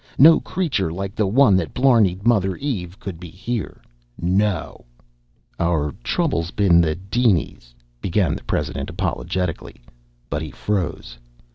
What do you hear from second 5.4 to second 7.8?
"Our trouble's been dinies,"